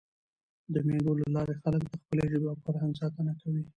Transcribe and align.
د 0.73 0.75
مېلو 0.87 1.11
له 1.21 1.27
لاري 1.35 1.55
خلک 1.61 1.81
د 1.89 1.93
خپلي 2.01 2.25
ژبي 2.31 2.47
او 2.51 2.61
فرهنګ 2.65 2.93
ساتنه 3.01 3.31
کوي. 3.41 3.63